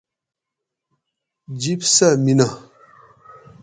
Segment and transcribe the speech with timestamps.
[1.61, 2.47] جِب سہۤ مینہ